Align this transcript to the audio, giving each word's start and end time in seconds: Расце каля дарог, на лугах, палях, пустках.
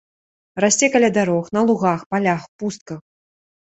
Расце 0.65 0.87
каля 0.93 1.09
дарог, 1.17 1.45
на 1.59 1.65
лугах, 1.67 2.01
палях, 2.11 2.41
пустках. 2.57 3.01